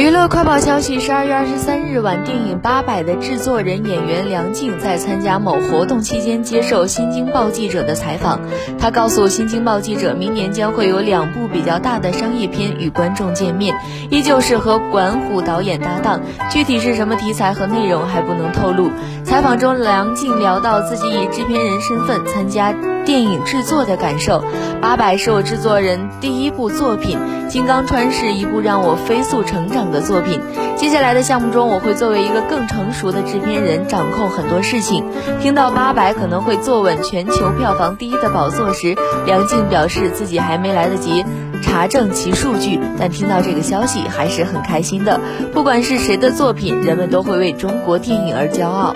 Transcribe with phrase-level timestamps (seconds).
[0.00, 8.40] 娱乐快报消息：十二月二十三日晚，电影《八佰》的制作人演员梁静在参加某活动期间接受《新京报》记者的采访。
[8.78, 13.76] 他告诉《新京报》记者，明年将会有两部比较大的商业片与观众见面，
[14.08, 18.88] 依旧是和管虎导演搭档，具体是什么题材和内容还不能透露。
[19.22, 22.74] 采访中，梁静聊到自己以制片人身份参加。
[23.04, 24.40] 电影制作的感受，
[24.80, 30.40] 《八佰》是我制作人第一部作品，《金刚川》是一部让我飞速成长的作品。
[30.76, 35.04] 接下来的项目中，我会作为一个更成熟的制片人，掌控很多事情。
[35.40, 41.24] 听到《八佰》可能会坐稳全球票房第一的宝座时，梁静表示自己还没来得及
[41.62, 45.20] 查证其数据，但听到这个消息还是很开心的。
[45.52, 48.94] 不管是谁的作品，人们都会为中国电影而骄傲。